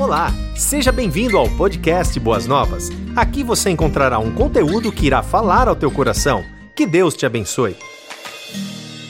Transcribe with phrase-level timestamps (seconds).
[0.00, 2.88] Olá, seja bem-vindo ao podcast Boas Novas.
[3.14, 6.42] Aqui você encontrará um conteúdo que irá falar ao teu coração.
[6.74, 7.76] Que Deus te abençoe.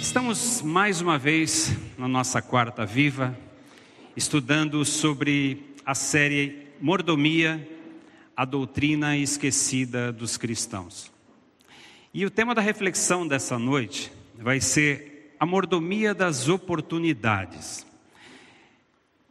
[0.00, 3.38] Estamos mais uma vez na nossa quarta viva,
[4.16, 7.64] estudando sobre a série Mordomia,
[8.36, 11.12] a doutrina esquecida dos cristãos.
[12.12, 17.86] E o tema da reflexão dessa noite vai ser a mordomia das oportunidades.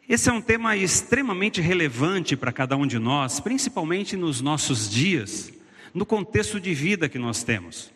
[0.10, 5.54] Esse é um tema extremamente relevante para cada um de nós, principalmente nos nossos dias,
[5.94, 7.92] no contexto de vida que nós temos.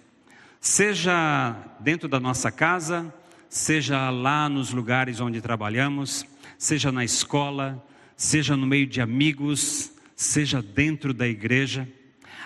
[0.62, 3.12] Seja dentro da nossa casa,
[3.50, 6.24] seja lá nos lugares onde trabalhamos,
[6.56, 7.84] seja na escola,
[8.16, 11.90] seja no meio de amigos, seja dentro da igreja.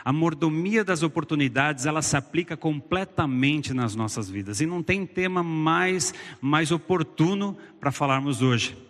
[0.05, 4.61] A mordomia das oportunidades, ela se aplica completamente nas nossas vidas.
[4.61, 8.86] E não tem tema mais, mais oportuno para falarmos hoje.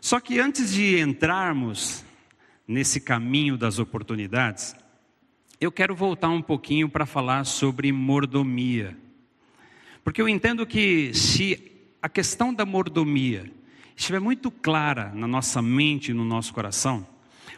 [0.00, 2.04] Só que antes de entrarmos
[2.66, 4.74] nesse caminho das oportunidades,
[5.60, 8.96] eu quero voltar um pouquinho para falar sobre mordomia.
[10.02, 11.70] Porque eu entendo que se
[12.00, 13.52] a questão da mordomia
[13.94, 17.06] estiver muito clara na nossa mente e no nosso coração,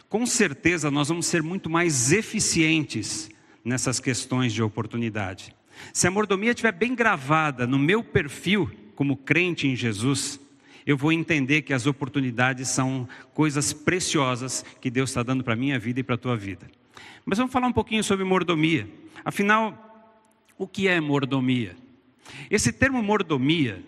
[0.09, 3.31] com certeza nós vamos ser muito mais eficientes
[3.63, 5.55] nessas questões de oportunidade.
[5.93, 10.39] Se a mordomia estiver bem gravada no meu perfil como crente em Jesus,
[10.85, 15.57] eu vou entender que as oportunidades são coisas preciosas que Deus está dando para a
[15.57, 16.69] minha vida e para a tua vida.
[17.25, 18.87] Mas vamos falar um pouquinho sobre mordomia.
[19.23, 20.11] Afinal,
[20.57, 21.75] o que é mordomia?
[22.49, 23.83] Esse termo mordomia,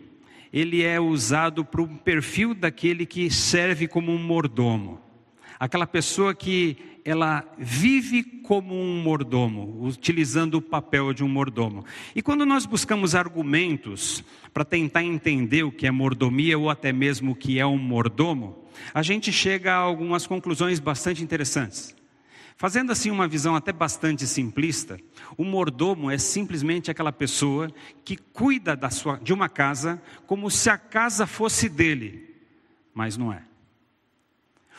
[0.52, 5.02] ele é usado para um perfil daquele que serve como um mordomo.
[5.59, 11.86] Aquela pessoa que ela vive como um mordomo, utilizando o papel de um mordomo.
[12.16, 17.31] E quando nós buscamos argumentos para tentar entender o que é mordomia ou até mesmo
[17.34, 21.95] o que é um mordomo, a gente chega a algumas conclusões bastante interessantes.
[22.58, 24.97] Fazendo assim uma visão até bastante simplista,
[25.38, 27.69] o mordomo é simplesmente aquela pessoa
[28.03, 32.34] que cuida da sua, de uma casa como se a casa fosse dele,
[32.96, 33.44] mas não é.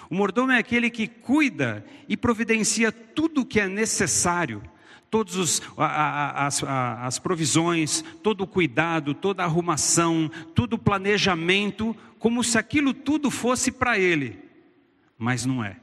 [0.09, 4.63] O mordomo é aquele que cuida e providencia tudo o que é necessário,
[5.11, 12.59] todas as, as provisões, todo o cuidado, toda a arrumação, todo o planejamento, como se
[12.59, 14.39] aquilo tudo fosse para ele,
[15.19, 15.77] mas não é.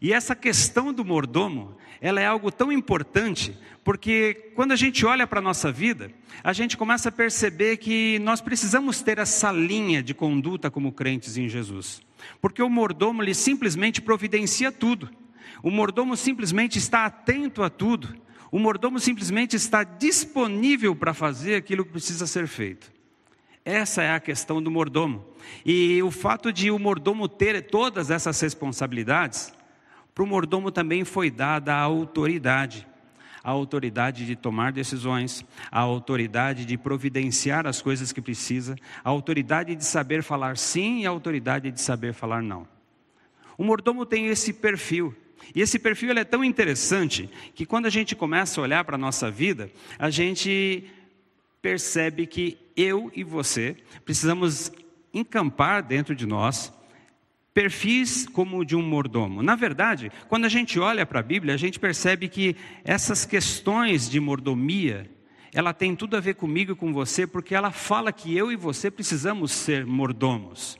[0.00, 5.26] E essa questão do mordomo, ela é algo tão importante, porque quando a gente olha
[5.26, 6.10] para a nossa vida,
[6.42, 11.36] a gente começa a perceber que nós precisamos ter essa linha de conduta como crentes
[11.36, 12.02] em Jesus.
[12.40, 15.10] Porque o mordomo ele simplesmente providencia tudo.
[15.62, 18.14] O mordomo simplesmente está atento a tudo.
[18.50, 22.92] O mordomo simplesmente está disponível para fazer aquilo que precisa ser feito.
[23.64, 25.24] Essa é a questão do mordomo.
[25.64, 29.52] E o fato de o mordomo ter todas essas responsabilidades
[30.14, 32.86] para o mordomo também foi dada a autoridade.
[33.44, 39.74] A autoridade de tomar decisões, a autoridade de providenciar as coisas que precisa, a autoridade
[39.74, 42.66] de saber falar sim e a autoridade de saber falar não.
[43.58, 45.14] O mordomo tem esse perfil.
[45.54, 48.98] E esse perfil é tão interessante que quando a gente começa a olhar para a
[48.98, 50.84] nossa vida, a gente
[51.60, 54.72] percebe que eu e você precisamos
[55.12, 56.72] encampar dentro de nós
[57.54, 59.42] perfis como de um mordomo.
[59.42, 64.08] Na verdade, quando a gente olha para a Bíblia, a gente percebe que essas questões
[64.08, 65.10] de mordomia,
[65.52, 68.56] ela tem tudo a ver comigo e com você, porque ela fala que eu e
[68.56, 70.78] você precisamos ser mordomos.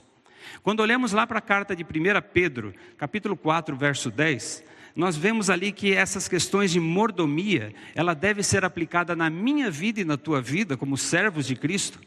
[0.63, 1.87] Quando olhamos lá para a carta de 1
[2.33, 4.63] Pedro, capítulo 4, verso 10,
[4.95, 10.01] nós vemos ali que essas questões de mordomia, ela deve ser aplicada na minha vida
[10.01, 11.99] e na tua vida como servos de Cristo,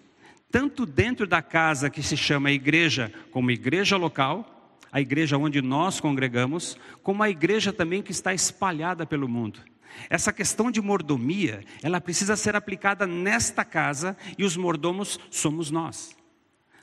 [0.50, 4.55] tanto dentro da casa que se chama igreja, como igreja local,
[4.96, 9.60] a igreja onde nós congregamos, como a igreja também que está espalhada pelo mundo.
[10.08, 16.16] Essa questão de mordomia, ela precisa ser aplicada nesta casa e os mordomos somos nós.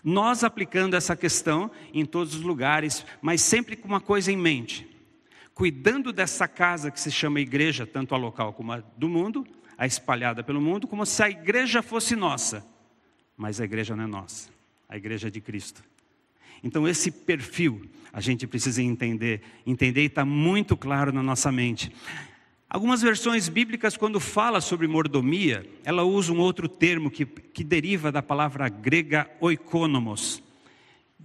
[0.04, 4.88] Nós aplicando essa questão em todos os lugares, mas sempre com uma coisa em mente.
[5.56, 9.44] Cuidando dessa casa que se chama igreja, tanto a local como a do mundo,
[9.76, 12.64] a espalhada pelo mundo, como se a igreja fosse nossa.
[13.36, 14.52] Mas a igreja não é nossa,
[14.88, 15.84] a igreja é de Cristo.
[16.64, 17.82] Então, esse perfil
[18.14, 21.92] a gente precisa entender, entender e está muito claro na nossa mente.
[22.70, 28.12] Algumas versões bíblicas, quando fala sobre mordomia, ela usa um outro termo que, que deriva
[28.12, 30.42] da palavra grega oikonomos.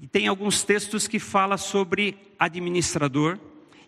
[0.00, 3.38] E tem alguns textos que fala sobre administrador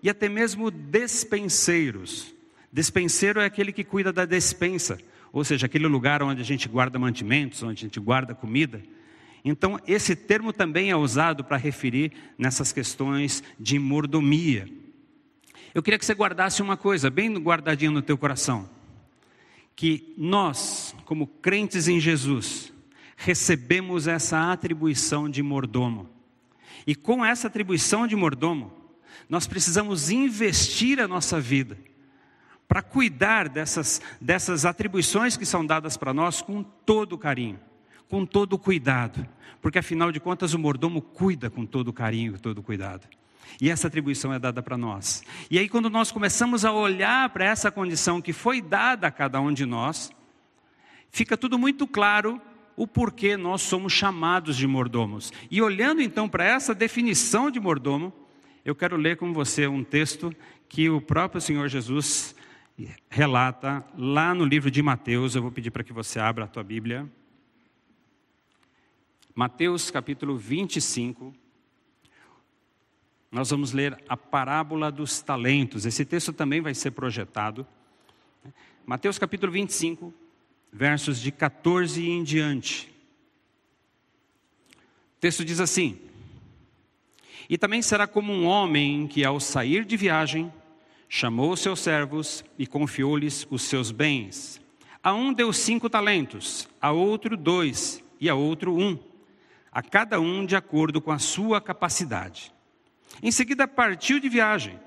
[0.02, 2.34] e até mesmo despenseiros.
[2.72, 4.98] Despenseiro é aquele que cuida da despensa,
[5.32, 8.82] ou seja, aquele lugar onde a gente guarda mantimentos, onde a gente guarda comida.
[9.44, 14.68] Então, esse termo também é usado para referir nessas questões de mordomia.
[15.74, 18.68] Eu queria que você guardasse uma coisa bem guardadinha no teu coração,
[19.74, 22.72] que nós, como crentes em Jesus,
[23.16, 26.08] recebemos essa atribuição de mordomo.
[26.86, 28.72] E com essa atribuição de mordomo,
[29.28, 31.78] nós precisamos investir a nossa vida
[32.66, 37.58] para cuidar dessas, dessas atribuições que são dadas para nós com todo carinho,
[38.10, 39.24] com todo cuidado,
[39.62, 43.06] porque afinal de contas o mordomo cuida com todo carinho, com todo cuidado.
[43.60, 45.22] E essa atribuição é dada para nós.
[45.50, 49.40] E aí, quando nós começamos a olhar para essa condição que foi dada a cada
[49.40, 50.10] um de nós,
[51.10, 52.40] fica tudo muito claro
[52.76, 55.32] o porquê nós somos chamados de mordomos.
[55.50, 58.12] E olhando então para essa definição de mordomo,
[58.64, 60.34] eu quero ler com você um texto
[60.68, 62.34] que o próprio Senhor Jesus
[63.08, 65.34] relata lá no livro de Mateus.
[65.34, 67.08] Eu vou pedir para que você abra a tua Bíblia.
[69.34, 71.34] Mateus capítulo 25.
[73.30, 75.86] Nós vamos ler a parábola dos talentos.
[75.86, 77.66] Esse texto também vai ser projetado.
[78.84, 80.12] Mateus capítulo 25,
[80.72, 82.92] versos de 14 em diante.
[85.16, 85.96] O texto diz assim:
[87.48, 90.52] E também será como um homem que, ao sair de viagem,
[91.08, 94.60] chamou os seus servos e confiou-lhes os seus bens.
[95.00, 98.98] A um deu cinco talentos, a outro dois e a outro um,
[99.72, 102.52] a cada um de acordo com a sua capacidade.
[103.22, 104.78] Em seguida partiu de viagem,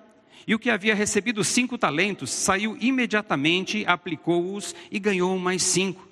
[0.48, 6.08] e o que havia recebido cinco talentos saiu imediatamente, aplicou-os e ganhou mais cinco.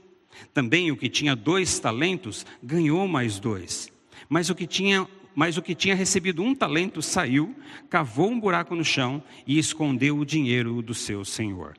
[0.54, 3.92] Também o que tinha dois talentos ganhou mais dois.
[4.30, 7.56] Mas o que tinha mas o que tinha recebido um talento saiu,
[7.90, 11.78] cavou um buraco no chão e escondeu o dinheiro do seu senhor.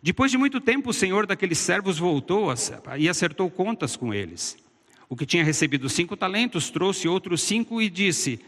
[0.00, 2.46] Depois de muito tempo, o senhor daqueles servos voltou
[2.96, 4.56] e acertou contas com eles.
[5.10, 8.38] O que tinha recebido cinco talentos trouxe outros cinco e disse: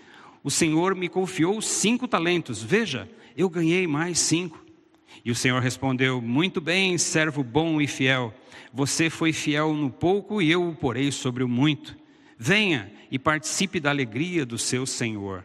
[0.45, 4.65] O senhor me confiou cinco talentos, veja, eu ganhei mais cinco.
[5.25, 8.33] E o senhor respondeu: Muito bem, servo bom e fiel.
[8.73, 11.97] Você foi fiel no pouco e eu o porei sobre o muito.
[12.39, 15.45] Venha e participe da alegria do seu Senhor.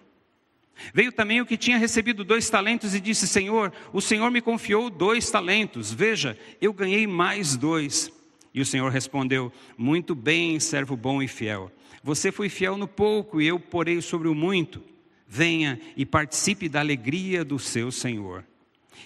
[0.93, 4.87] Veio também o que tinha recebido dois talentos e disse: Senhor, o Senhor me confiou
[4.87, 8.15] dois talentos, veja, eu ganhei mais dois.
[8.57, 11.71] E o Senhor respondeu: Muito bem, servo bom e fiel.
[12.03, 14.81] Você foi fiel no pouco e eu porei sobre o muito.
[15.27, 18.43] Venha e participe da alegria do seu Senhor.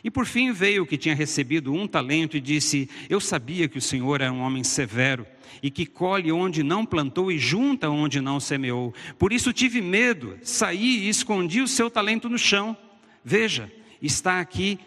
[0.05, 3.77] E por fim veio o que tinha recebido um talento e disse: Eu sabia que
[3.77, 5.27] o Senhor era um homem severo
[5.61, 8.93] e que colhe onde não plantou e junta onde não semeou.
[9.19, 12.77] Por isso tive medo, saí e escondi o seu talento no chão.
[13.21, 13.69] Veja,
[14.01, 14.79] está aqui,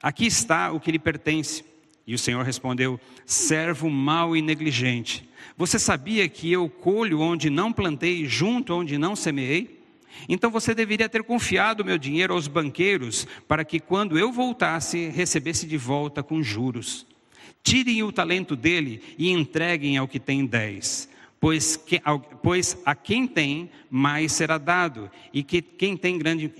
[0.00, 1.73] aqui está o que lhe pertence.
[2.06, 7.72] E o Senhor respondeu: Servo mau e negligente, você sabia que eu colho onde não
[7.72, 9.82] plantei junto onde não semeei?
[10.28, 15.66] Então você deveria ter confiado meu dinheiro aos banqueiros, para que quando eu voltasse, recebesse
[15.66, 17.06] de volta com juros.
[17.62, 21.08] Tirem o talento dele e entreguem ao que tem dez.
[21.40, 22.00] Pois, que,
[22.42, 26.50] pois a quem tem, mais será dado, e que quem tem grande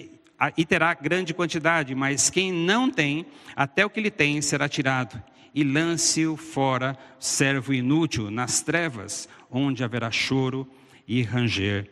[0.56, 3.24] e terá grande quantidade, mas quem não tem,
[3.54, 5.22] até o que ele tem será tirado.
[5.54, 10.68] E lance-o fora, servo inútil, nas trevas, onde haverá choro
[11.06, 11.88] e ranger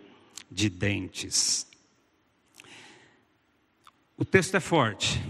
[0.50, 1.66] de dentes.
[4.16, 5.20] O texto é forte.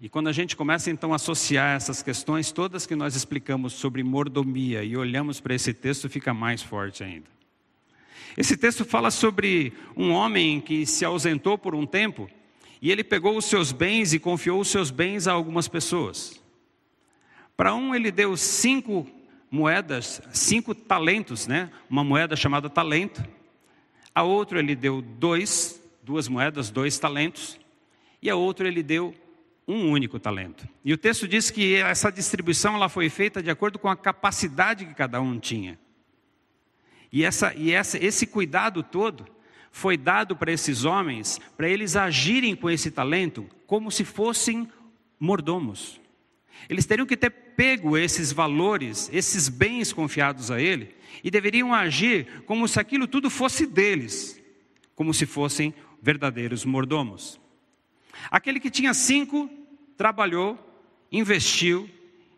[0.00, 4.02] E quando a gente começa então a associar essas questões todas que nós explicamos sobre
[4.02, 7.26] mordomia e olhamos para esse texto, fica mais forte ainda.
[8.36, 12.30] Esse texto fala sobre um homem que se ausentou por um tempo
[12.80, 16.40] e ele pegou os seus bens e confiou os seus bens a algumas pessoas.
[17.60, 19.06] Para um, ele deu cinco
[19.50, 21.70] moedas, cinco talentos, né?
[21.90, 23.22] Uma moeda chamada talento.
[24.14, 27.60] A outro ele deu dois, duas moedas, dois talentos,
[28.22, 29.14] e a outro ele deu
[29.68, 30.66] um único talento.
[30.82, 34.86] E o texto diz que essa distribuição ela foi feita de acordo com a capacidade
[34.86, 35.78] que cada um tinha.
[37.12, 39.26] E, essa, e essa, esse cuidado todo
[39.70, 44.66] foi dado para esses homens, para eles agirem com esse talento como se fossem
[45.20, 46.00] mordomos.
[46.68, 52.42] Eles teriam que ter pego esses valores, esses bens confiados a ele, e deveriam agir
[52.46, 54.42] como se aquilo tudo fosse deles,
[54.94, 57.38] como se fossem verdadeiros mordomos.
[58.30, 59.50] Aquele que tinha cinco,
[59.94, 60.58] trabalhou,
[61.12, 61.86] investiu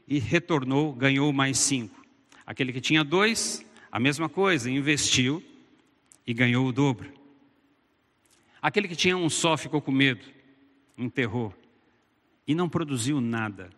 [0.09, 2.05] e retornou, ganhou mais cinco.
[2.45, 5.41] Aquele que tinha dois, a mesma coisa, investiu
[6.27, 7.13] e ganhou o dobro.
[8.61, 10.25] Aquele que tinha um só ficou com medo,
[10.99, 11.55] enterrou
[12.45, 13.71] e não produziu nada.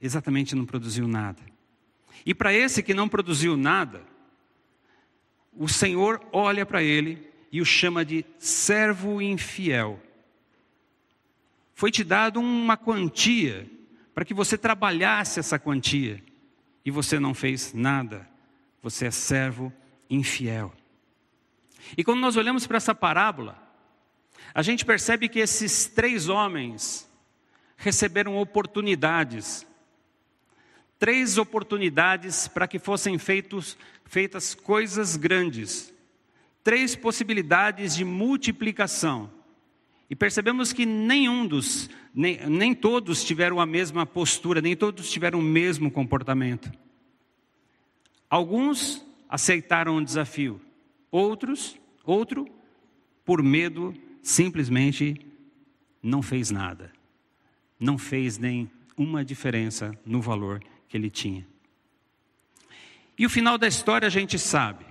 [0.00, 1.42] Exatamente não produziu nada.
[2.24, 4.02] E para esse que não produziu nada,
[5.56, 10.00] o Senhor olha para ele e o chama de servo infiel.
[11.74, 13.70] Foi te dado uma quantia
[14.14, 16.22] para que você trabalhasse essa quantia
[16.84, 18.28] e você não fez nada.
[18.82, 19.72] Você é servo
[20.08, 20.72] infiel.
[21.96, 23.62] E quando nós olhamos para essa parábola,
[24.54, 27.08] a gente percebe que esses três homens
[27.76, 29.66] receberam oportunidades
[30.98, 35.92] três oportunidades para que fossem feitos, feitas coisas grandes,
[36.64, 39.30] três possibilidades de multiplicação.
[40.08, 45.40] E percebemos que nenhum dos, nem, nem todos tiveram a mesma postura, nem todos tiveram
[45.40, 46.70] o mesmo comportamento.
[48.30, 50.60] Alguns aceitaram o desafio,
[51.10, 52.46] outros, outro,
[53.24, 55.26] por medo, simplesmente
[56.02, 56.92] não fez nada.
[57.78, 61.46] Não fez nem uma diferença no valor que ele tinha.
[63.18, 64.84] E o final da história a gente sabe.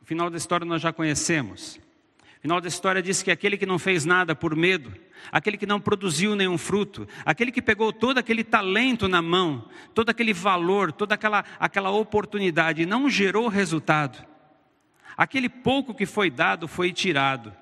[0.00, 1.78] O final da história nós já conhecemos.
[2.38, 4.94] O final da história diz que aquele que não fez nada por medo,
[5.32, 10.10] aquele que não produziu nenhum fruto, aquele que pegou todo aquele talento na mão, todo
[10.10, 14.24] aquele valor, toda aquela, aquela oportunidade e não gerou resultado,
[15.16, 17.52] aquele pouco que foi dado foi tirado.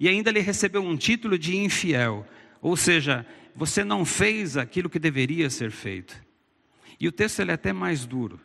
[0.00, 2.26] E ainda ele recebeu um título de infiel,
[2.60, 3.24] ou seja,
[3.54, 6.27] você não fez aquilo que deveria ser feito.
[7.00, 8.40] E o texto ele é até mais duro.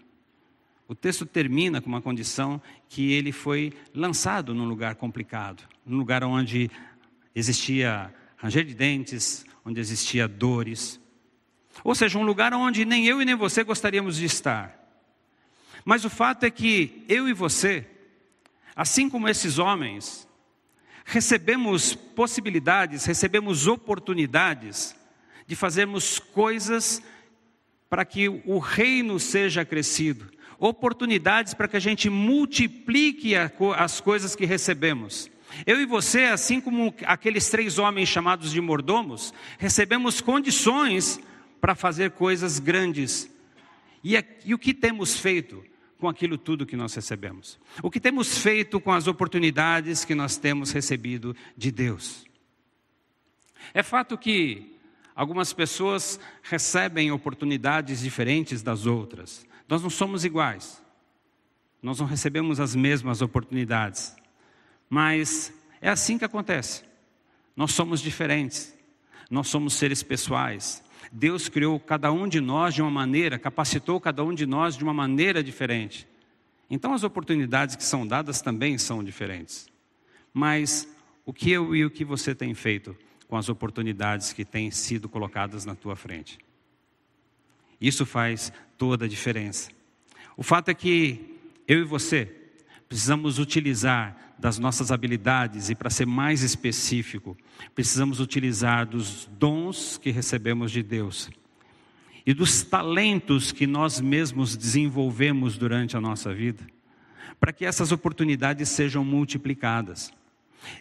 [0.87, 6.23] O texto termina com uma condição que ele foi lançado num lugar complicado, num lugar
[6.23, 6.69] onde
[7.33, 10.99] existia ranger de dentes, onde existia dores.
[11.83, 14.77] Ou seja, um lugar onde nem eu e nem você gostaríamos de estar.
[15.85, 17.87] Mas o fato é que eu e você,
[18.75, 20.27] assim como esses homens,
[21.05, 24.95] recebemos possibilidades, recebemos oportunidades
[25.47, 27.01] de fazermos coisas
[27.93, 30.25] para que o reino seja crescido,
[30.57, 35.29] oportunidades para que a gente multiplique as coisas que recebemos.
[35.63, 41.19] Eu e você, assim como aqueles três homens chamados de mordomos, recebemos condições
[41.61, 43.31] para fazer coisas grandes.
[44.03, 45.63] E, e o que temos feito
[45.99, 47.59] com aquilo tudo que nós recebemos?
[47.83, 52.25] O que temos feito com as oportunidades que nós temos recebido de Deus?
[53.71, 54.72] É fato que
[55.15, 59.45] Algumas pessoas recebem oportunidades diferentes das outras.
[59.69, 60.81] Nós não somos iguais.
[61.81, 64.15] Nós não recebemos as mesmas oportunidades.
[64.89, 66.83] Mas é assim que acontece.
[67.55, 68.73] Nós somos diferentes.
[69.29, 70.83] Nós somos seres pessoais.
[71.11, 74.83] Deus criou cada um de nós de uma maneira, capacitou cada um de nós de
[74.83, 76.07] uma maneira diferente.
[76.69, 79.67] Então as oportunidades que são dadas também são diferentes.
[80.33, 80.87] Mas
[81.25, 82.95] o que eu e o que você tem feito
[83.33, 86.37] com as oportunidades que têm sido colocadas na tua frente.
[87.81, 89.71] Isso faz toda a diferença.
[90.37, 92.31] O fato é que eu e você
[92.87, 97.35] precisamos utilizar das nossas habilidades e, para ser mais específico,
[97.73, 101.31] precisamos utilizar dos dons que recebemos de Deus
[102.27, 106.67] e dos talentos que nós mesmos desenvolvemos durante a nossa vida,
[107.39, 110.13] para que essas oportunidades sejam multiplicadas.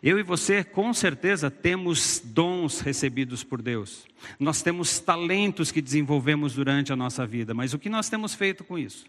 [0.02, 4.06] Eu e você, com certeza, temos dons recebidos por Deus.
[4.38, 8.64] Nós temos talentos que desenvolvemos durante a nossa vida, mas o que nós temos feito
[8.64, 9.06] com isso?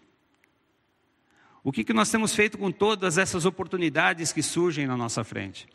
[1.62, 5.66] O que, que nós temos feito com todas essas oportunidades que surgem na nossa frente?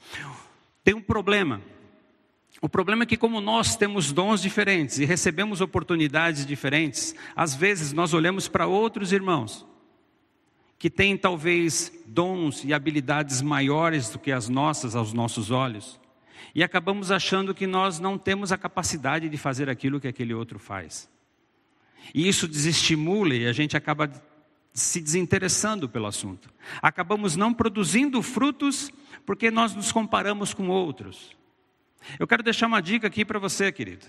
[0.84, 1.62] Tem um problema.
[2.62, 7.94] O problema é que, como nós temos dons diferentes e recebemos oportunidades diferentes, às vezes
[7.94, 9.66] nós olhamos para outros irmãos
[10.80, 16.00] que têm talvez dons e habilidades maiores do que as nossas aos nossos olhos,
[16.56, 20.58] e acabamos achando que nós não temos a capacidade de fazer aquilo que aquele outro
[20.58, 21.10] faz.
[22.16, 24.10] E isso desestimula e a gente acaba
[24.74, 26.50] se desinteressando pelo assunto.
[26.82, 28.90] Acabamos não produzindo frutos
[29.26, 31.38] porque nós nos comparamos com outros.
[32.18, 34.08] Eu quero deixar uma dica aqui para você, querido.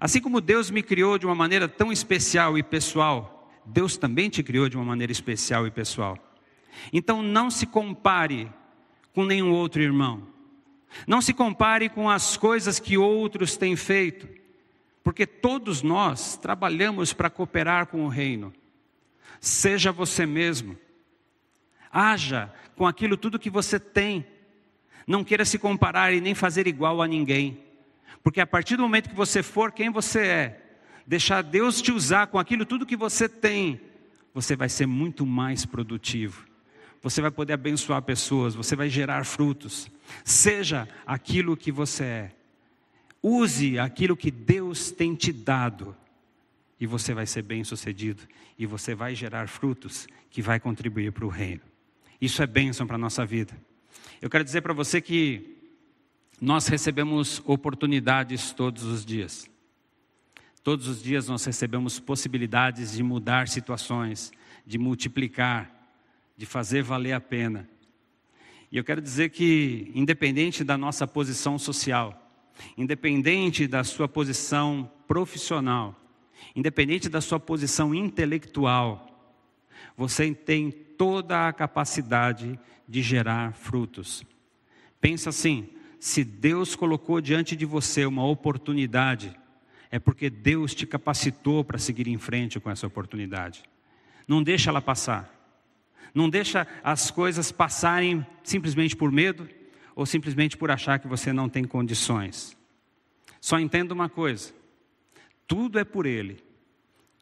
[0.00, 3.33] Assim como Deus me criou de uma maneira tão especial e pessoal,
[3.66, 6.18] Deus também te criou de uma maneira especial e pessoal.
[6.92, 8.50] Então não se compare
[9.14, 10.26] com nenhum outro irmão.
[11.06, 14.28] Não se compare com as coisas que outros têm feito,
[15.02, 18.52] porque todos nós trabalhamos para cooperar com o reino.
[19.40, 20.76] Seja você mesmo.
[21.90, 24.26] Haja com aquilo tudo que você tem.
[25.06, 27.62] Não queira se comparar e nem fazer igual a ninguém.
[28.22, 30.63] Porque a partir do momento que você for quem você é,
[31.06, 33.80] deixar Deus te usar com aquilo tudo que você tem,
[34.32, 36.44] você vai ser muito mais produtivo.
[37.02, 39.90] Você vai poder abençoar pessoas, você vai gerar frutos.
[40.24, 42.32] Seja aquilo que você é.
[43.22, 45.96] Use aquilo que Deus tem te dado
[46.80, 48.22] e você vai ser bem-sucedido
[48.58, 51.62] e você vai gerar frutos que vai contribuir para o reino.
[52.20, 53.56] Isso é bênção para a nossa vida.
[54.20, 55.58] Eu quero dizer para você que
[56.40, 59.48] nós recebemos oportunidades todos os dias.
[60.64, 64.32] Todos os dias nós recebemos possibilidades de mudar situações,
[64.64, 65.70] de multiplicar,
[66.38, 67.68] de fazer valer a pena.
[68.72, 72.18] E eu quero dizer que, independente da nossa posição social,
[72.78, 75.94] independente da sua posição profissional,
[76.56, 79.36] independente da sua posição intelectual,
[79.94, 84.24] você tem toda a capacidade de gerar frutos.
[84.98, 85.68] Pensa assim:
[86.00, 89.36] se Deus colocou diante de você uma oportunidade,
[89.94, 93.62] é porque Deus te capacitou para seguir em frente com essa oportunidade.
[94.26, 95.32] Não deixa ela passar.
[96.12, 99.48] Não deixa as coisas passarem simplesmente por medo
[99.94, 102.56] ou simplesmente por achar que você não tem condições.
[103.40, 104.52] Só entenda uma coisa:
[105.46, 106.42] tudo é por Ele,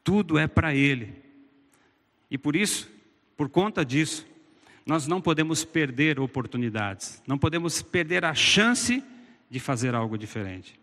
[0.03, 1.13] tudo é para Ele.
[2.27, 2.89] E por isso,
[3.37, 4.25] por conta disso,
[4.83, 9.03] nós não podemos perder oportunidades, não podemos perder a chance
[9.47, 10.81] de fazer algo diferente.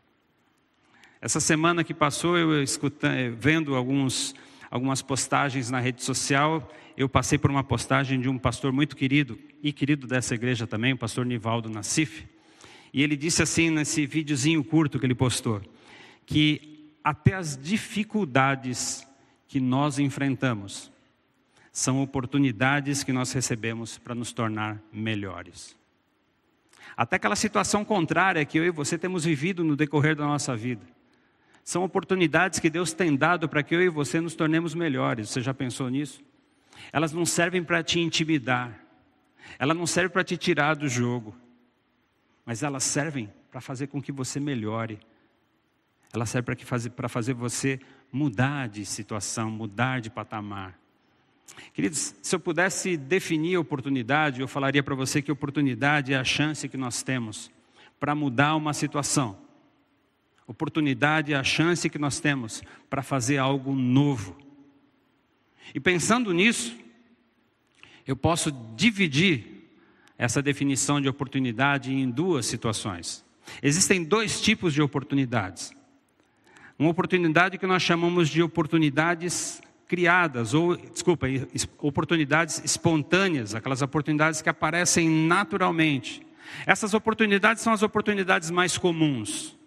[1.22, 4.34] Essa semana que passou, eu escutando, vendo alguns,
[4.70, 9.38] algumas postagens na rede social, eu passei por uma postagem de um pastor muito querido,
[9.62, 12.26] e querido dessa igreja também, o pastor Nivaldo Nassif,
[12.90, 15.60] e ele disse assim nesse videozinho curto que ele postou,
[16.24, 19.06] que até as dificuldades
[19.46, 20.90] que nós enfrentamos
[21.70, 25.76] são oportunidades que nós recebemos para nos tornar melhores.
[26.96, 30.99] Até aquela situação contrária que eu e você temos vivido no decorrer da nossa vida.
[31.64, 35.28] São oportunidades que Deus tem dado para que eu e você nos tornemos melhores.
[35.28, 36.22] Você já pensou nisso?
[36.92, 38.78] Elas não servem para te intimidar,
[39.58, 41.36] elas não servem para te tirar do jogo,
[42.44, 44.98] mas elas servem para fazer com que você melhore.
[46.12, 50.78] Elas servem para fazer, fazer você mudar de situação, mudar de patamar.
[51.72, 56.68] Queridos, se eu pudesse definir oportunidade, eu falaria para você que oportunidade é a chance
[56.68, 57.50] que nós temos
[57.98, 59.36] para mudar uma situação.
[60.50, 64.36] Oportunidade a chance que nós temos para fazer algo novo.
[65.72, 66.76] E pensando nisso,
[68.04, 69.70] eu posso dividir
[70.18, 73.24] essa definição de oportunidade em duas situações.
[73.62, 75.72] Existem dois tipos de oportunidades.
[76.76, 81.28] Uma oportunidade que nós chamamos de oportunidades criadas, ou, desculpa,
[81.78, 86.26] oportunidades espontâneas, aquelas oportunidades que aparecem naturalmente.
[86.66, 89.59] Essas oportunidades são as oportunidades mais comuns.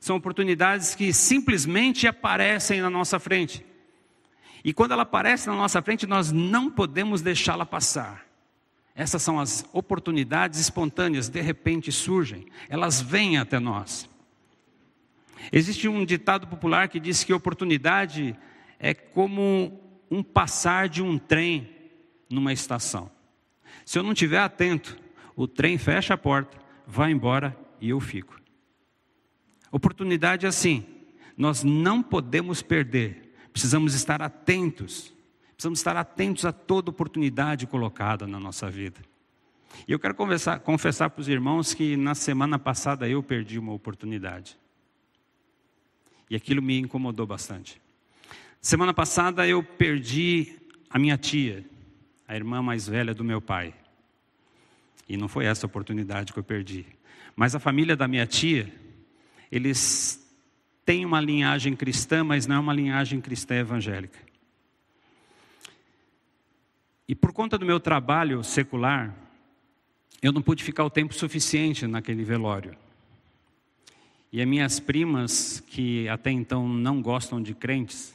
[0.00, 3.64] São oportunidades que simplesmente aparecem na nossa frente.
[4.64, 8.26] E quando ela aparece na nossa frente, nós não podemos deixá-la passar.
[8.94, 14.10] Essas são as oportunidades espontâneas, de repente surgem, elas vêm até nós.
[15.52, 18.36] Existe um ditado popular que diz que oportunidade
[18.78, 19.80] é como
[20.10, 21.70] um passar de um trem
[22.28, 23.10] numa estação.
[23.84, 24.98] Se eu não estiver atento,
[25.36, 28.36] o trem fecha a porta, vai embora e eu fico.
[29.70, 30.84] Oportunidade é assim,
[31.36, 33.28] nós não podemos perder
[33.58, 35.12] Precisamos estar atentos.
[35.54, 39.00] Precisamos estar atentos a toda oportunidade colocada na nossa vida.
[39.88, 43.72] E eu quero conversar, confessar para os irmãos que na semana passada eu perdi uma
[43.72, 44.56] oportunidade.
[46.30, 47.82] E aquilo me incomodou bastante.
[48.60, 50.56] Semana passada eu perdi
[50.88, 51.64] a minha tia,
[52.28, 53.74] a irmã mais velha do meu pai.
[55.08, 56.86] E não foi essa oportunidade que eu perdi.
[57.34, 58.72] Mas a família da minha tia,
[59.50, 60.24] eles
[60.84, 64.18] tem uma linhagem cristã, mas não é uma linhagem cristã evangélica.
[67.06, 69.14] E por conta do meu trabalho secular,
[70.22, 72.74] eu não pude ficar o tempo suficiente naquele velório.
[74.32, 78.14] E as minhas primas, que até então não gostam de crentes,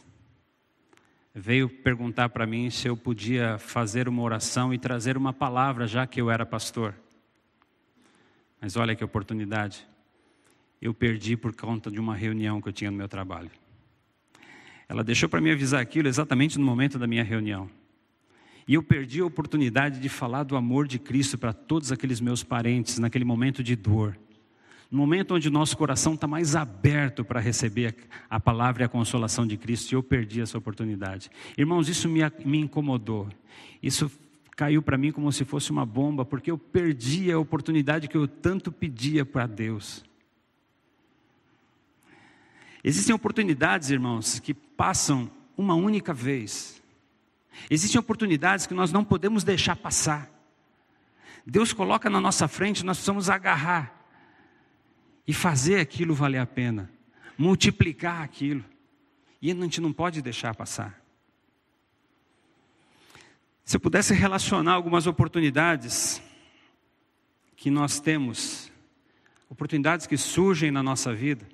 [1.33, 6.07] veio perguntar para mim se eu podia fazer uma oração e trazer uma palavra, já
[6.07, 6.95] que eu era pastor.
[8.59, 9.92] Mas olha que oportunidade
[10.83, 13.49] eu perdi por conta de uma reunião que eu tinha no meu trabalho.
[14.89, 17.69] Ela deixou para me avisar aquilo exatamente no momento da minha reunião.
[18.67, 22.43] E eu perdi a oportunidade de falar do amor de Cristo para todos aqueles meus
[22.43, 24.19] parentes naquele momento de dor.
[24.91, 27.95] No momento onde nosso coração está mais aberto para receber
[28.29, 31.31] a palavra e a consolação de Cristo, e eu perdi essa oportunidade.
[31.57, 33.29] Irmãos, isso me, me incomodou.
[33.81, 34.11] Isso
[34.51, 38.27] caiu para mim como se fosse uma bomba, porque eu perdi a oportunidade que eu
[38.27, 40.03] tanto pedia para Deus.
[42.83, 46.81] Existem oportunidades, irmãos, que passam uma única vez.
[47.69, 50.29] Existem oportunidades que nós não podemos deixar passar.
[51.45, 54.03] Deus coloca na nossa frente, nós precisamos agarrar
[55.25, 56.91] e fazer aquilo valer a pena,
[57.37, 58.63] multiplicar aquilo.
[59.41, 61.01] E a gente não pode deixar passar.
[63.63, 66.21] Se eu pudesse relacionar algumas oportunidades
[67.55, 68.69] que nós temos,
[69.49, 71.47] oportunidades que surgem na nossa vida,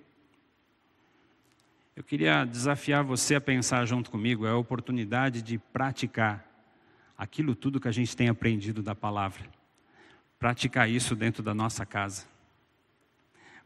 [1.99, 6.45] eu queria desafiar você a pensar junto comigo, é a oportunidade de praticar
[7.17, 9.43] aquilo tudo que a gente tem aprendido da palavra.
[10.39, 12.25] Praticar isso dentro da nossa casa.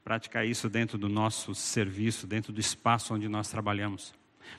[0.04, 4.15] Praticar isso dentro do nosso serviço, dentro do espaço onde nós trabalhamos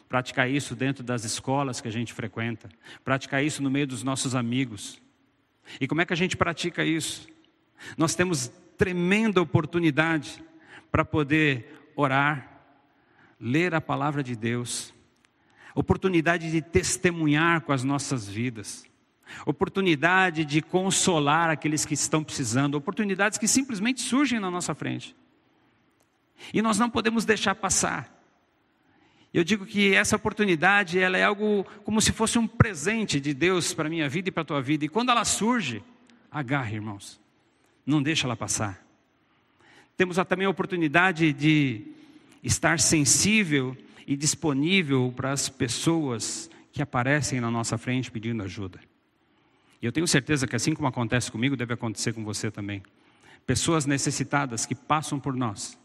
[0.08, 2.68] praticar isso dentro das escolas que a gente frequenta,
[3.04, 5.00] praticar isso no meio dos nossos amigos.
[5.80, 7.28] E como é que a gente pratica isso?
[7.96, 10.42] Nós temos tremenda oportunidade
[10.90, 12.53] para poder orar,
[13.40, 14.94] ler a palavra de Deus,
[15.74, 18.86] oportunidade de testemunhar com as nossas vidas,
[19.44, 25.16] oportunidade de consolar aqueles que estão precisando, oportunidades que simplesmente surgem na nossa frente.
[26.52, 28.12] E nós não podemos deixar passar.
[29.32, 33.74] Eu digo que essa oportunidade, ela é algo como se fosse um presente de Deus
[33.74, 34.84] para a minha vida e para a tua vida.
[34.84, 35.82] E quando ela surge,
[36.30, 37.20] agarre, irmãos.
[37.84, 38.84] Não deixa ela passar.
[39.96, 41.84] Temos também a oportunidade de
[42.44, 43.76] estar sensível
[44.06, 48.78] e disponível para as pessoas que aparecem na nossa frente pedindo ajuda.
[49.82, 52.82] E eu tenho certeza que assim como acontece comigo, deve acontecer com você também.
[53.46, 55.78] Pessoas necessitadas que passam por nós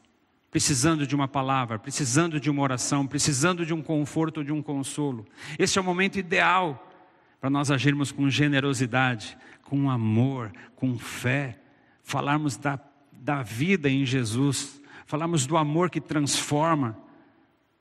[0.51, 5.25] precisando de uma palavra, precisando de uma oração, precisando de um conforto, de um consolo.
[5.57, 6.91] Esse é o momento ideal
[7.39, 11.59] para nós agirmos com generosidade, com amor, com fé,
[12.03, 12.79] falarmos da,
[13.11, 14.78] da vida em Jesus,
[15.09, 16.95] falarmos do amor que transforma,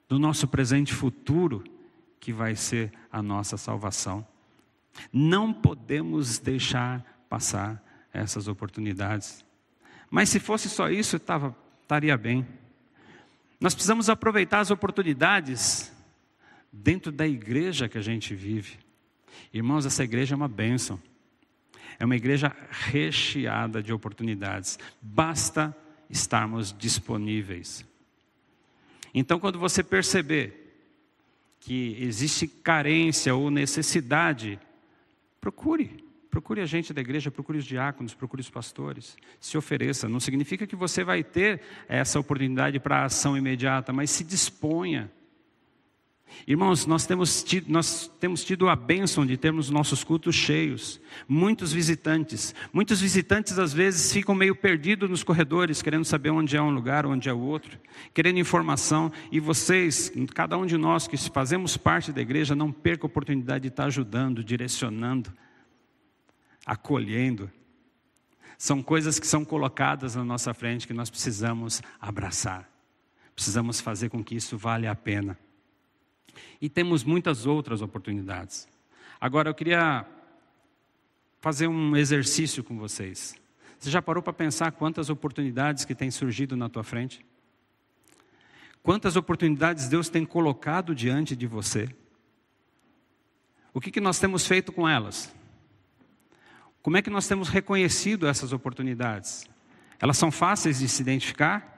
[0.09, 1.63] do nosso presente futuro,
[2.19, 4.27] que vai ser a nossa salvação.
[5.13, 9.45] Não podemos deixar passar essas oportunidades.
[10.11, 12.47] Mas se fosse só isso, estava estaria bem.
[13.61, 15.93] Nós precisamos aproveitar as oportunidades
[16.73, 18.79] dentro da igreja que a gente vive.
[19.53, 20.99] Irmãos, essa igreja é uma bênção.
[21.99, 24.79] É uma igreja recheada de oportunidades.
[25.03, 25.77] Basta
[26.09, 27.85] estarmos disponíveis.
[29.15, 30.69] Então, quando você perceber
[31.61, 34.59] que existe carência ou necessidade,
[35.41, 36.05] procure.
[36.31, 40.09] Procure a gente da igreja, procure os diáconos, procure os pastores, se ofereça.
[40.09, 45.11] Não significa que você vai ter essa oportunidade para ação imediata, mas se disponha.
[46.47, 51.73] Irmãos, nós temos, tido, nós temos tido a bênção de termos nossos cultos cheios, muitos
[51.73, 52.55] visitantes.
[52.73, 57.07] Muitos visitantes às vezes ficam meio perdidos nos corredores, querendo saber onde é um lugar,
[57.07, 57.79] onde é o outro,
[58.15, 59.13] querendo informação.
[59.31, 63.63] E vocês, cada um de nós que fazemos parte da igreja, não perca a oportunidade
[63.63, 65.33] de estar ajudando, direcionando
[66.69, 67.51] acolhendo.
[68.59, 72.69] São coisas que são colocadas na nossa frente que nós precisamos abraçar.
[73.35, 75.39] Precisamos fazer com que isso valha a pena.
[76.61, 78.69] E temos muitas outras oportunidades.
[79.21, 80.07] Agora eu queria
[81.41, 83.35] fazer um exercício com vocês.
[83.79, 87.25] Você já parou para pensar quantas oportunidades que têm surgido na tua frente?
[88.83, 91.89] Quantas oportunidades Deus tem colocado diante de você?
[93.73, 95.35] O que, que nós temos feito com elas?
[96.83, 99.49] Como é que nós temos reconhecido essas oportunidades?
[100.01, 101.77] Elas são fáceis de se identificar?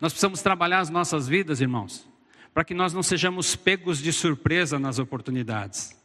[0.00, 2.08] Nós precisamos trabalhar as nossas vidas, irmãos,
[2.52, 5.96] para que nós não sejamos pegos de surpresa nas oportunidades.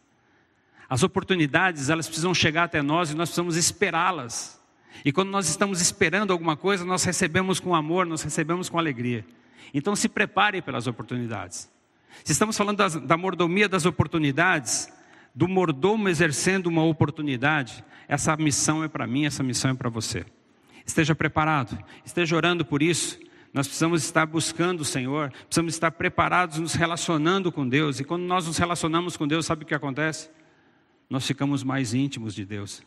[0.90, 4.62] As oportunidades, elas precisam chegar até nós e nós precisamos esperá-las.
[5.04, 9.26] E quando nós estamos esperando alguma coisa, nós recebemos com amor, nós recebemos com alegria.
[9.74, 11.72] Então se prepare pelas oportunidades.
[12.24, 14.92] Se estamos falando das, da mordomia das oportunidades,
[15.34, 20.26] do mordomo exercendo uma oportunidade, essa missão é para mim, essa missão é para você.
[20.86, 23.20] Esteja preparado, esteja orando por isso.
[23.54, 28.00] Nós precisamos estar buscando o Senhor, precisamos estar preparados, nos relacionando com Deus.
[28.00, 30.30] E quando nós nos relacionamos com Deus, sabe o que acontece?
[31.08, 32.84] Nós ficamos mais íntimos de Deus,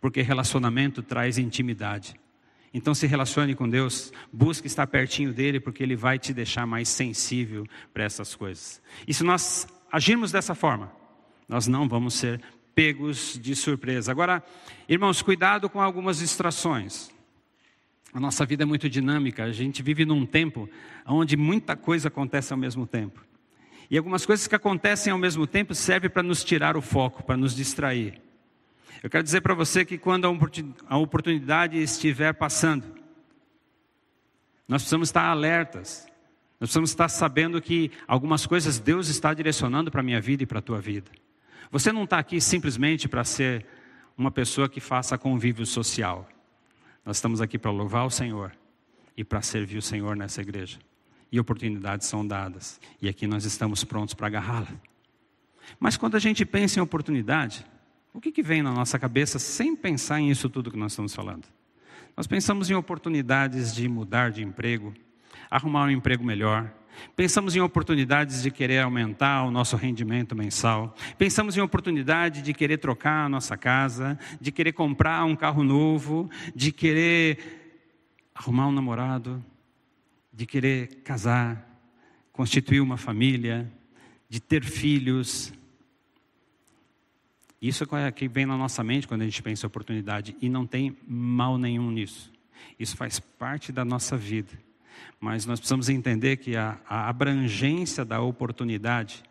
[0.00, 2.14] porque relacionamento traz intimidade.
[2.74, 6.88] Então se relacione com Deus, busque estar pertinho dele, porque ele vai te deixar mais
[6.88, 8.82] sensível para essas coisas.
[9.06, 10.92] E se nós agirmos dessa forma,
[11.48, 12.40] nós não vamos ser
[12.74, 14.10] pegos de surpresa.
[14.10, 14.42] Agora,
[14.88, 17.10] irmãos, cuidado com algumas distrações.
[18.12, 20.68] A nossa vida é muito dinâmica, a gente vive num tempo
[21.06, 23.24] onde muita coisa acontece ao mesmo tempo.
[23.90, 27.36] E algumas coisas que acontecem ao mesmo tempo servem para nos tirar o foco, para
[27.36, 28.20] nos distrair.
[29.02, 30.26] Eu quero dizer para você que quando
[30.86, 32.84] a oportunidade estiver passando,
[34.68, 36.06] nós precisamos estar alertas.
[36.60, 40.46] Nós precisamos estar sabendo que algumas coisas Deus está direcionando para a minha vida e
[40.46, 41.10] para a tua vida.
[41.70, 43.66] Você não está aqui simplesmente para ser
[44.16, 46.28] uma pessoa que faça convívio social.
[47.04, 48.52] Nós estamos aqui para louvar o Senhor
[49.16, 50.78] e para servir o Senhor nessa igreja.
[51.30, 52.80] E oportunidades são dadas.
[53.00, 54.68] E aqui nós estamos prontos para agarrá-la.
[55.80, 57.66] Mas quando a gente pensa em oportunidade,
[58.12, 61.14] o que, que vem na nossa cabeça sem pensar em isso tudo que nós estamos
[61.14, 61.46] falando?
[62.16, 64.92] Nós pensamos em oportunidades de mudar de emprego,
[65.50, 66.70] arrumar um emprego melhor,
[67.14, 70.94] Pensamos em oportunidades de querer aumentar o nosso rendimento mensal.
[71.18, 76.30] Pensamos em oportunidade de querer trocar a nossa casa, de querer comprar um carro novo,
[76.54, 77.38] de querer
[78.34, 79.44] arrumar um namorado,
[80.32, 81.68] de querer casar,
[82.32, 83.70] constituir uma família,
[84.28, 85.52] de ter filhos.
[87.60, 90.48] Isso é o que vem na nossa mente quando a gente pensa em oportunidade e
[90.48, 92.32] não tem mal nenhum nisso.
[92.78, 94.52] Isso faz parte da nossa vida.
[95.20, 99.22] Mas nós precisamos entender que a, a abrangência da oportunidade,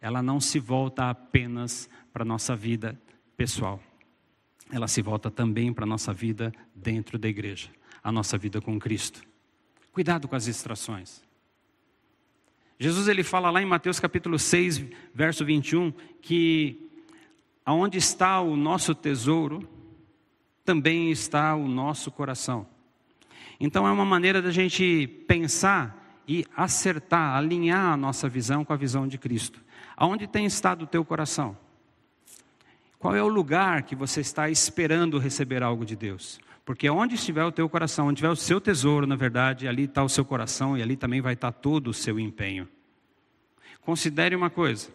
[0.00, 3.00] ela não se volta apenas para a nossa vida
[3.36, 3.80] pessoal.
[4.72, 7.70] Ela se volta também para a nossa vida dentro da igreja,
[8.02, 9.22] a nossa vida com Cristo.
[9.92, 11.22] Cuidado com as distrações.
[12.78, 15.92] Jesus ele fala lá em Mateus capítulo 6, verso 21,
[16.22, 16.88] que
[17.64, 19.68] aonde está o nosso tesouro,
[20.64, 22.66] também está o nosso coração.
[23.60, 28.76] Então é uma maneira da gente pensar e acertar, alinhar a nossa visão com a
[28.76, 29.60] visão de Cristo.
[29.94, 31.54] Aonde tem estado o teu coração?
[32.98, 36.40] Qual é o lugar que você está esperando receber algo de Deus?
[36.64, 40.02] Porque onde estiver o teu coração, onde estiver o seu tesouro, na verdade, ali está
[40.02, 42.68] o seu coração e ali também vai estar todo o seu empenho.
[43.82, 44.88] Considere uma coisa: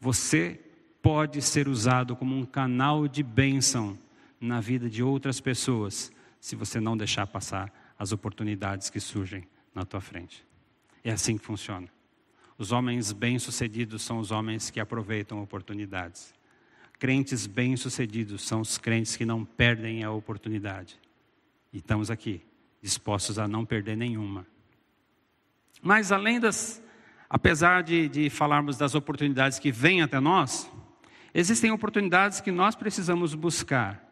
[0.00, 0.60] você
[1.00, 3.96] pode ser usado como um canal de bênção
[4.40, 6.10] na vida de outras pessoas
[6.42, 10.44] se você não deixar passar as oportunidades que surgem na tua frente.
[11.04, 11.86] É assim que funciona.
[12.58, 16.34] Os homens bem-sucedidos são os homens que aproveitam oportunidades.
[16.98, 20.98] Crentes bem-sucedidos são os crentes que não perdem a oportunidade.
[21.72, 22.42] E estamos aqui,
[22.82, 24.44] dispostos a não perder nenhuma.
[25.80, 26.82] Mas além das,
[27.30, 30.68] apesar de, de falarmos das oportunidades que vêm até nós,
[31.32, 34.11] existem oportunidades que nós precisamos buscar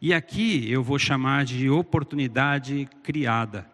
[0.00, 3.68] e aqui eu vou chamar de oportunidade criada,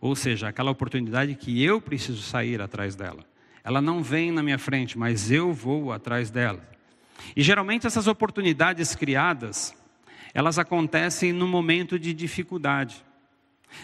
[0.00, 3.24] ou seja, aquela oportunidade que eu preciso sair atrás dela.
[3.64, 6.68] Ela não vem na minha frente, mas eu vou atrás dela.
[7.36, 9.74] E geralmente essas oportunidades criadas,
[10.32, 13.04] elas acontecem no momento de dificuldade.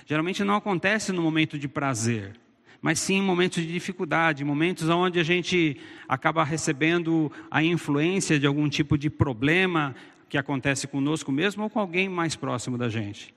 [0.06, 2.38] Geralmente não acontece no momento de prazer,
[2.80, 5.78] mas sim em momentos de dificuldade, momentos onde a gente
[6.08, 9.94] acaba recebendo a influência de algum tipo de problema,
[10.28, 13.34] que acontece conosco mesmo ou com alguém mais próximo da gente.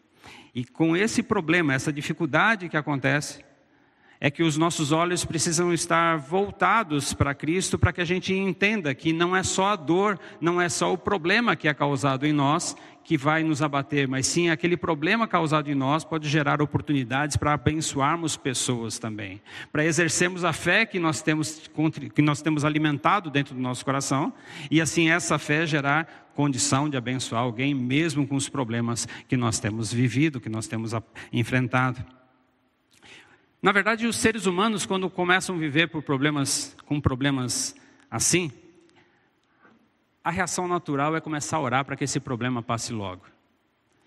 [0.53, 3.43] E com esse problema, essa dificuldade que acontece,
[4.21, 8.93] é que os nossos olhos precisam estar voltados para Cristo para que a gente entenda
[8.93, 12.33] que não é só a dor, não é só o problema que é causado em
[12.33, 17.37] nós que vai nos abater, mas sim aquele problema causado em nós pode gerar oportunidades
[17.37, 21.71] para abençoarmos pessoas também, para exercermos a fé que nós temos
[22.13, 24.31] que nós temos alimentado dentro do nosso coração
[24.69, 29.59] e assim essa fé gerar condição de abençoar alguém mesmo com os problemas que nós
[29.59, 30.93] temos vivido, que nós temos
[31.33, 32.18] enfrentado.
[33.61, 37.75] Na verdade, os seres humanos, quando começam a viver por problemas, com problemas
[38.09, 38.49] assim,
[40.23, 43.25] a reação natural é começar a orar para que esse problema passe logo.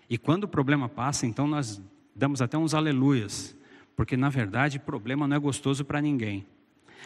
[0.09, 1.79] E quando o problema passa, então nós
[2.15, 3.55] damos até uns aleluias,
[3.95, 6.47] porque na verdade problema não é gostoso para ninguém.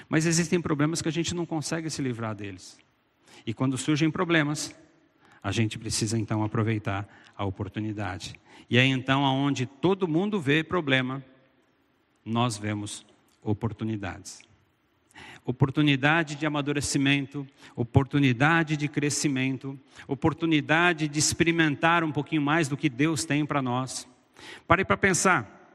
[0.07, 2.77] Mas existem problemas que a gente não consegue se livrar deles.
[3.45, 4.73] E quando surgem problemas,
[5.43, 8.39] a gente precisa então aproveitar a oportunidade.
[8.69, 11.21] E é então aonde todo mundo vê problema,
[12.27, 13.05] nós vemos
[13.41, 14.41] oportunidades.
[15.45, 23.23] Oportunidade de amadurecimento, oportunidade de crescimento, oportunidade de experimentar um pouquinho mais do que Deus
[23.23, 24.05] tem para nós.
[24.67, 25.71] Pare para pensar,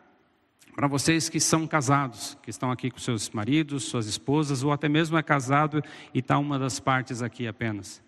[0.76, 4.90] para vocês que são casados, que estão aqui com seus maridos, suas esposas, ou até
[4.90, 8.02] mesmo é casado e está uma das partes aqui apenas.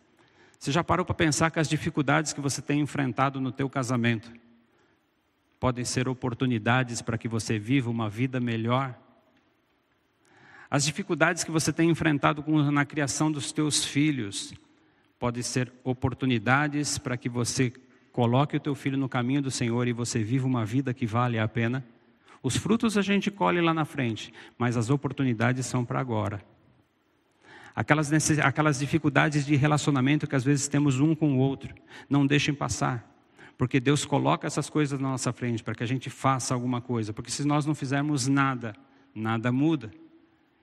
[0.58, 4.30] Você já parou para pensar que as dificuldades que você tem enfrentado no teu casamento
[5.64, 8.94] podem ser oportunidades para que você viva uma vida melhor.
[10.68, 14.52] As dificuldades que você tem enfrentado na criação dos teus filhos
[15.18, 17.72] podem ser oportunidades para que você
[18.12, 21.38] coloque o teu filho no caminho do Senhor e você viva uma vida que vale
[21.38, 21.82] a pena.
[22.42, 26.44] Os frutos a gente colhe lá na frente, mas as oportunidades são para agora.
[27.74, 31.74] Aquelas, aquelas dificuldades de relacionamento que às vezes temos um com o outro,
[32.06, 33.13] não deixem passar.
[33.56, 37.12] Porque Deus coloca essas coisas na nossa frente para que a gente faça alguma coisa.
[37.12, 38.74] Porque se nós não fizermos nada,
[39.14, 39.92] nada muda.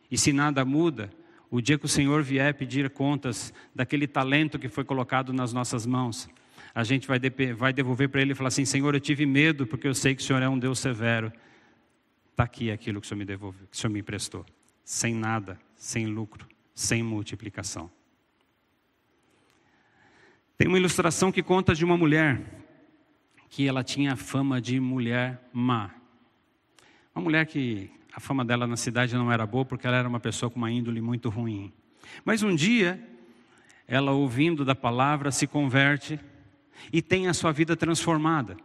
[0.09, 1.09] E se nada muda,
[1.49, 5.85] o dia que o Senhor vier pedir contas daquele talento que foi colocado nas nossas
[5.85, 6.29] mãos,
[6.73, 7.19] a gente vai,
[7.73, 10.25] devolver para Ele e falar assim: Senhor, eu tive medo porque eu sei que o
[10.25, 11.31] Senhor é um Deus severo.
[12.31, 14.45] Está aqui aquilo que o Senhor me devolveu, que o Senhor me emprestou.
[14.83, 17.91] Sem nada, sem lucro, sem multiplicação.
[20.57, 22.60] Tem uma ilustração que conta de uma mulher
[23.51, 25.91] que ela tinha fama de mulher má.
[27.13, 30.21] Uma mulher que a fama dela na cidade não era boa porque ela era uma
[30.21, 31.71] pessoa com uma índole muito ruim.
[32.23, 33.05] Mas um dia,
[33.85, 36.17] ela ouvindo da palavra se converte
[36.93, 38.55] e tem a sua vida transformada.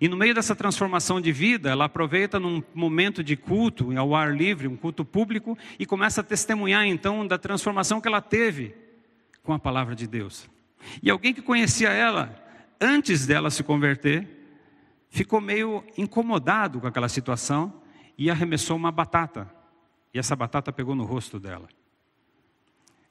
[0.00, 4.36] E no meio dessa transformação de vida, ela aproveita num momento de culto, ao ar
[4.36, 8.74] livre, um culto público, e começa a testemunhar então da transformação que ela teve
[9.44, 10.50] com a palavra de Deus.
[11.00, 12.49] E alguém que conhecia ela
[12.80, 14.28] antes dela se converter,
[15.08, 17.82] ficou meio incomodado com aquela situação
[18.16, 19.50] e arremessou uma batata.
[20.12, 21.68] E essa batata pegou no rosto dela.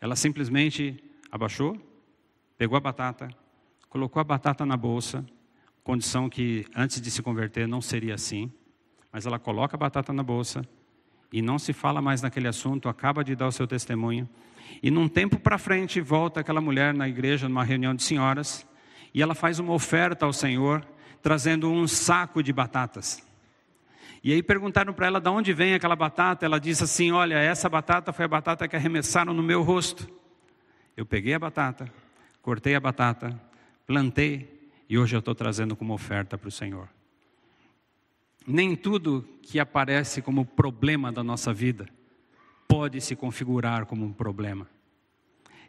[0.02, 1.78] Ela simplesmente abaixou,
[2.58, 3.30] pegou a batata,
[3.90, 5.26] colocou a batata na bolsa
[5.90, 8.52] condição que antes de se converter não seria assim,
[9.12, 10.62] mas ela coloca a batata na bolsa
[11.34, 14.30] e não se fala mais naquele assunto, acaba de dar o seu testemunho.
[14.84, 18.68] E num tempo para frente, volta aquela mulher na igreja, numa reunião de senhoras,
[19.14, 20.86] e ela faz uma oferta ao Senhor,
[21.22, 23.24] trazendo um saco de batatas.
[24.24, 26.46] E aí perguntaram para ela de onde vem aquela batata.
[26.46, 30.10] Ela disse assim: Olha, essa batata foi a batata que arremessaram no meu rosto.
[30.96, 31.90] Eu peguei a batata,
[32.42, 33.40] cortei a batata,
[33.88, 36.90] plantei, e hoje eu estou trazendo como oferta para o Senhor.
[38.46, 41.88] Nem tudo que aparece como problema da nossa vida
[42.68, 44.68] pode se configurar como um problema.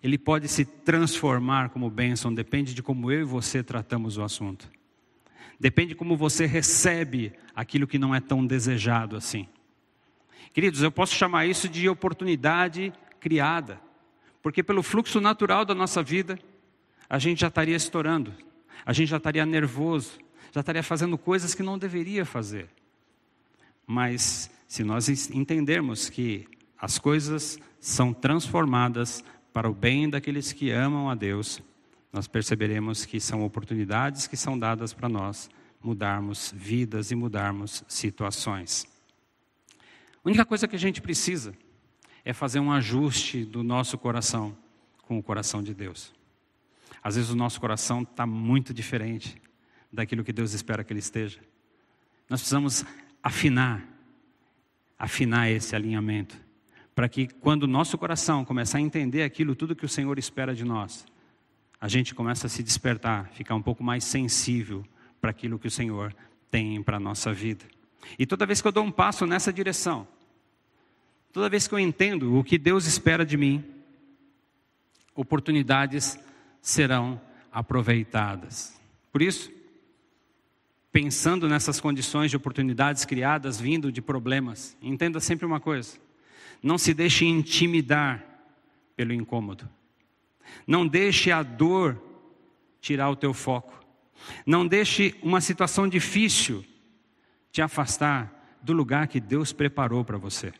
[0.03, 4.71] Ele pode se transformar como bênção, depende de como eu e você tratamos o assunto.
[5.59, 9.47] Depende de como você recebe aquilo que não é tão desejado assim.
[10.55, 13.79] Queridos, eu posso chamar isso de oportunidade criada,
[14.43, 16.39] porque pelo fluxo natural da nossa vida,
[17.09, 18.33] a gente já estaria estourando,
[18.87, 20.19] a gente já estaria nervoso,
[20.51, 22.69] já estaria fazendo coisas que não deveria fazer.
[23.87, 26.47] Mas se nós entendermos que
[26.79, 31.63] as coisas são transformadas para o bem daqueles que amam a Deus,
[32.13, 35.49] nós perceberemos que são oportunidades que são dadas para nós
[35.83, 38.87] mudarmos vidas e mudarmos situações.
[40.23, 41.55] A única coisa que a gente precisa
[42.25, 44.57] é fazer um ajuste do nosso coração
[45.03, 46.13] com o coração de Deus.
[47.03, 49.41] Às vezes o nosso coração está muito diferente
[49.91, 51.41] daquilo que Deus espera que ele esteja.
[52.29, 52.85] Nós precisamos
[53.23, 53.83] afinar,
[54.99, 56.39] afinar esse alinhamento,
[57.01, 60.55] para que quando o nosso coração começar a entender aquilo, tudo que o Senhor espera
[60.55, 61.07] de nós,
[61.81, 64.85] a gente começa a se despertar, ficar um pouco mais sensível
[65.19, 66.15] para aquilo que o Senhor
[66.51, 67.65] tem para a nossa vida.
[68.19, 70.07] E toda vez que eu dou um passo nessa direção,
[71.33, 73.65] toda vez que eu entendo o que Deus espera de mim,
[75.15, 76.19] oportunidades
[76.61, 77.19] serão
[77.51, 78.79] aproveitadas.
[79.11, 79.51] Por isso,
[80.93, 85.99] pensando nessas condições de oportunidades criadas vindo de problemas, entenda sempre uma coisa:
[86.63, 88.25] não se deixe intimidar
[88.97, 89.69] pelo incômodo.
[90.67, 92.01] Não deixe a dor
[92.81, 93.79] tirar o teu foco.
[94.45, 96.65] Não deixe uma situação difícil
[97.51, 100.53] te afastar do lugar que Deus preparou para você.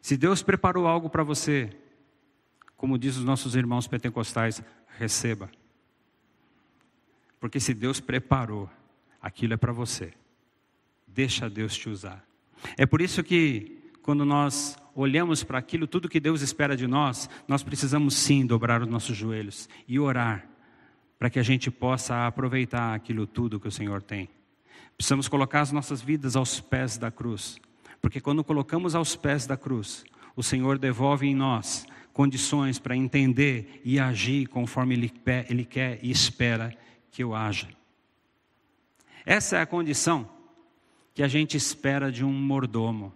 [0.00, 1.70] Se Deus preparou algo para você,
[2.76, 4.62] como diz os nossos irmãos pentecostais,
[4.96, 5.50] receba.
[7.40, 8.70] Porque se Deus preparou,
[9.20, 10.12] aquilo é para você.
[11.06, 12.24] Deixa Deus te usar.
[12.76, 13.77] É por isso que
[14.08, 18.80] quando nós olhamos para aquilo, tudo que Deus espera de nós, nós precisamos sim dobrar
[18.80, 20.48] os nossos joelhos e orar
[21.18, 24.26] para que a gente possa aproveitar aquilo tudo que o Senhor tem.
[24.96, 27.60] Precisamos colocar as nossas vidas aos pés da cruz,
[28.00, 33.82] porque quando colocamos aos pés da cruz, o Senhor devolve em nós condições para entender
[33.84, 36.74] e agir conforme ele, quer e espera
[37.10, 37.68] que eu haja.
[39.26, 40.26] Essa é a condição
[41.12, 43.12] que a gente espera de um mordomo.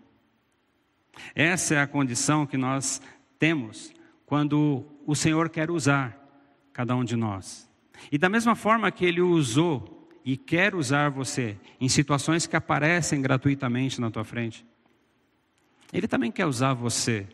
[1.34, 3.00] Essa é a condição que nós
[3.38, 3.92] temos
[4.26, 6.18] quando o Senhor quer usar
[6.72, 7.68] cada um de nós.
[8.10, 13.20] E da mesma forma que Ele usou e quer usar você em situações que aparecem
[13.20, 14.64] gratuitamente na tua frente,
[15.92, 17.26] Ele também quer usar você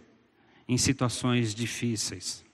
[0.66, 2.44] em situações difíceis,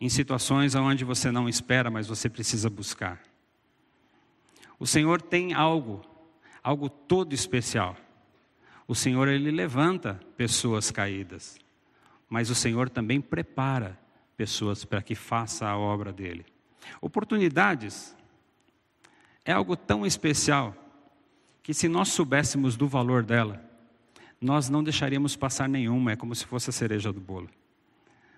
[0.00, 3.20] em situações onde você não espera, mas você precisa buscar.
[4.78, 6.02] O Senhor tem algo,
[6.62, 7.96] algo todo especial.
[8.90, 11.60] O Senhor ele levanta pessoas caídas,
[12.28, 13.96] mas o Senhor também prepara
[14.36, 16.44] pessoas para que faça a obra dele.
[17.00, 18.16] Oportunidades
[19.44, 20.74] é algo tão especial
[21.62, 23.64] que se nós soubéssemos do valor dela,
[24.40, 27.48] nós não deixaríamos passar nenhuma, é como se fosse a cereja do bolo.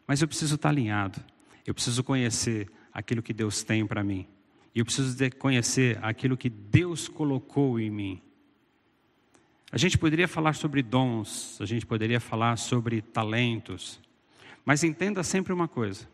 [0.07, 1.19] Mas eu preciso estar alinhado,
[1.67, 4.29] eu preciso conhecer aquilo que Deus tem para mim,
[4.75, 8.23] e eu preciso conhecer aquilo que Deus colocou em mim.
[9.73, 13.99] A gente poderia falar sobre dons, a gente poderia falar sobre talentos,
[14.67, 16.07] mas entenda sempre uma coisa: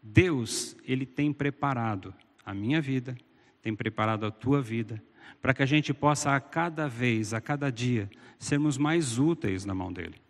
[0.00, 2.14] Deus, ele tem preparado
[2.46, 3.16] a minha vida,
[3.60, 5.02] tem preparado a tua vida,
[5.42, 9.74] para que a gente possa a cada vez, a cada dia, sermos mais úteis na
[9.74, 10.22] mão dele.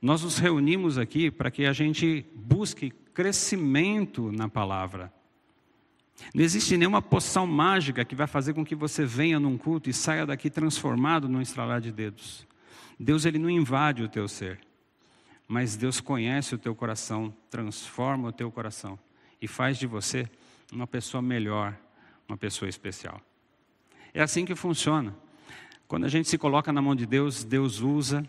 [0.00, 5.12] Nós nos reunimos aqui para que a gente busque crescimento na palavra.
[6.34, 9.92] Não existe nenhuma poção mágica que vai fazer com que você venha num culto e
[9.92, 12.46] saia daqui transformado num estralar de dedos.
[12.98, 14.60] Deus ele não invade o teu ser,
[15.48, 18.98] mas Deus conhece o teu coração, transforma o teu coração
[19.40, 20.28] e faz de você
[20.72, 21.76] uma pessoa melhor,
[22.28, 23.20] uma pessoa especial.
[24.12, 25.16] É assim que funciona.
[25.88, 28.24] Quando a gente se coloca na mão de Deus, Deus usa,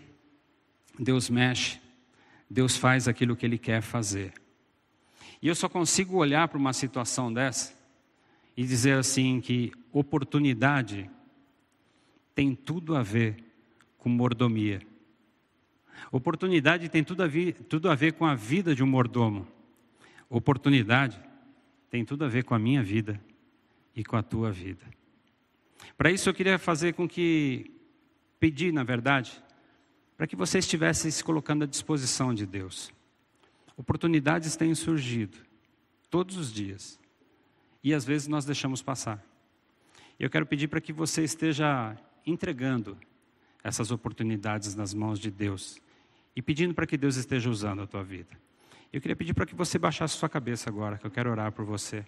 [0.98, 1.80] Deus mexe,
[2.50, 4.34] Deus faz aquilo que Ele quer fazer.
[5.42, 7.81] E eu só consigo olhar para uma situação dessa
[8.56, 11.10] e dizer assim que oportunidade
[12.34, 13.44] tem tudo a ver
[13.98, 14.82] com mordomia.
[16.12, 19.48] Oportunidade tem tudo a, ver, tudo a ver com a vida de um mordomo.
[20.30, 21.22] Oportunidade
[21.90, 23.22] tem tudo a ver com a minha vida
[23.96, 24.86] e com a tua vida.
[25.98, 27.72] Para isso eu queria fazer com que,
[28.40, 29.44] pedir na verdade,
[30.18, 32.92] para que você estivesse se colocando à disposição de Deus.
[33.76, 35.38] Oportunidades têm surgido
[36.10, 37.01] todos os dias
[37.84, 39.24] e às vezes nós deixamos passar.
[40.20, 42.98] Eu quero pedir para que você esteja entregando
[43.64, 45.82] essas oportunidades nas mãos de Deus
[46.36, 48.38] e pedindo para que Deus esteja usando a tua vida.
[48.92, 51.66] Eu queria pedir para que você baixasse sua cabeça agora, que eu quero orar por
[51.66, 52.06] você.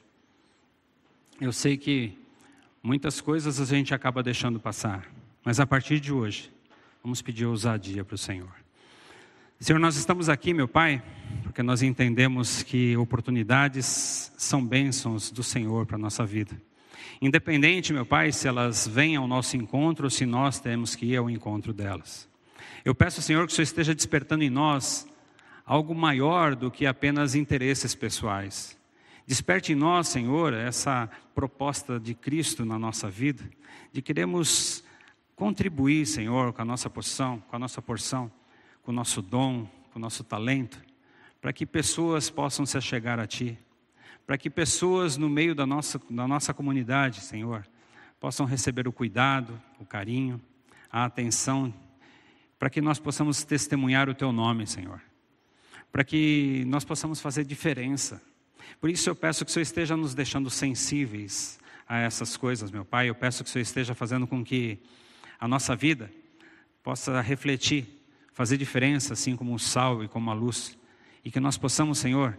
[1.40, 2.18] Eu sei que
[2.82, 5.10] muitas coisas a gente acaba deixando passar,
[5.44, 6.52] mas a partir de hoje,
[7.02, 8.63] vamos pedir ousadia para o Senhor.
[9.64, 11.02] Senhor, nós estamos aqui, meu Pai,
[11.42, 16.62] porque nós entendemos que oportunidades são bênçãos do Senhor para a nossa vida.
[17.22, 21.16] Independente, meu Pai, se elas vêm ao nosso encontro ou se nós temos que ir
[21.16, 22.28] ao encontro delas.
[22.84, 25.08] Eu peço, Senhor, que o Senhor esteja despertando em nós
[25.66, 28.78] algo maior do que apenas interesses pessoais.
[29.26, 33.50] Desperte em nós, Senhor, essa proposta de Cristo na nossa vida,
[33.94, 34.84] de queremos
[35.38, 38.30] contribuir, Senhor, com a nossa porção, com a nossa porção
[38.84, 40.80] com o nosso dom, com o nosso talento,
[41.42, 43.58] para que pessoas possam se achegar a Ti,
[44.26, 47.66] para que pessoas no meio da nossa, da nossa comunidade, Senhor,
[48.20, 50.42] possam receber o cuidado, o carinho,
[50.92, 51.74] a atenção,
[52.60, 55.02] para que nós possamos testemunhar o Teu nome, Senhor,
[55.92, 58.22] para que nós possamos fazer diferença.
[58.80, 62.86] Por isso eu peço que o Senhor esteja nos deixando sensíveis a essas coisas, meu
[62.86, 63.10] Pai.
[63.10, 64.80] Eu peço que o Senhor esteja fazendo com que
[65.40, 66.10] a nossa vida
[66.82, 68.03] possa refletir
[68.34, 70.78] fazer diferença, assim como o sal e como a luz.
[71.24, 72.38] E que nós possamos, Senhor,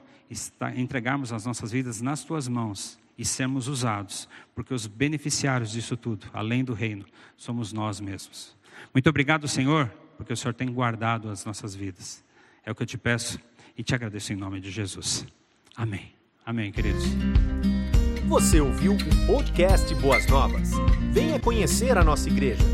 [0.76, 6.26] entregarmos as nossas vidas nas tuas mãos e sermos usados, porque os beneficiários disso tudo,
[6.32, 8.57] além do reino, somos nós mesmos.
[8.92, 12.24] Muito obrigado, Senhor, porque o Senhor tem guardado as nossas vidas.
[12.64, 13.38] É o que eu te peço
[13.76, 15.26] e te agradeço em nome de Jesus.
[15.76, 16.12] Amém.
[16.45, 17.05] Amém, queridos.
[18.26, 20.70] Você ouviu o podcast Boas Novas?
[21.12, 22.73] Venha conhecer a nossa igreja.